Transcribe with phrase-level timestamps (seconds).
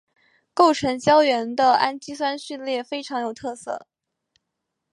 [0.55, 3.85] 构成胶原的氨基酸序列非常有特色。